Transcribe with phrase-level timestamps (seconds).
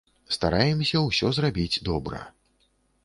[0.35, 2.25] Стараемся ўсё зрабіць добра.